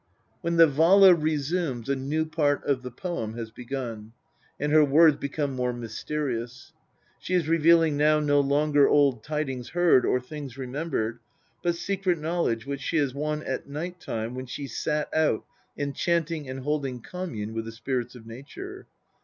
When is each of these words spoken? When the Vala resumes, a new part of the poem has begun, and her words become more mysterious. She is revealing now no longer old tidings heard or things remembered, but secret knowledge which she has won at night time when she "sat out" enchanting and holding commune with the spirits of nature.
When 0.41 0.55
the 0.55 0.65
Vala 0.65 1.13
resumes, 1.13 1.87
a 1.87 1.95
new 1.95 2.25
part 2.25 2.65
of 2.65 2.81
the 2.81 2.89
poem 2.89 3.35
has 3.35 3.51
begun, 3.51 4.13
and 4.59 4.71
her 4.71 4.83
words 4.83 5.17
become 5.17 5.53
more 5.55 5.73
mysterious. 5.73 6.73
She 7.19 7.35
is 7.35 7.47
revealing 7.47 7.97
now 7.97 8.19
no 8.19 8.39
longer 8.39 8.89
old 8.89 9.23
tidings 9.23 9.69
heard 9.69 10.03
or 10.03 10.19
things 10.19 10.57
remembered, 10.57 11.19
but 11.61 11.75
secret 11.75 12.17
knowledge 12.17 12.65
which 12.65 12.81
she 12.81 12.97
has 12.97 13.13
won 13.13 13.43
at 13.43 13.69
night 13.69 13.99
time 13.99 14.33
when 14.33 14.47
she 14.47 14.65
"sat 14.65 15.07
out" 15.13 15.45
enchanting 15.77 16.49
and 16.49 16.61
holding 16.61 16.99
commune 17.03 17.53
with 17.53 17.65
the 17.65 17.71
spirits 17.71 18.15
of 18.15 18.25
nature. 18.25 18.87